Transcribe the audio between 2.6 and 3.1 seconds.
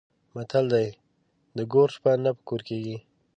کېږي.